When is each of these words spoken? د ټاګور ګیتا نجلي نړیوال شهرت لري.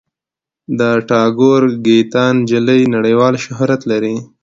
د 0.79 0.81
ټاګور 1.09 1.61
ګیتا 1.85 2.23
نجلي 2.37 2.81
نړیوال 2.95 3.35
شهرت 3.45 3.81
لري. 3.91 4.15